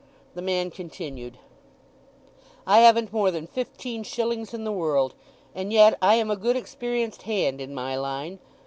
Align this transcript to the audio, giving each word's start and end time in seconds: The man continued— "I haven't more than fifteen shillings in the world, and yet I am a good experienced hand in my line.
The 0.33 0.41
man 0.41 0.71
continued— 0.71 1.37
"I 2.65 2.79
haven't 2.79 3.13
more 3.13 3.29
than 3.29 3.45
fifteen 3.45 4.01
shillings 4.01 4.51
in 4.51 4.63
the 4.63 4.71
world, 4.71 5.13
and 5.53 5.71
yet 5.71 5.95
I 6.01 6.15
am 6.15 6.31
a 6.31 6.35
good 6.35 6.55
experienced 6.57 7.21
hand 7.21 7.61
in 7.61 7.75
my 7.75 7.95
line. 7.95 8.39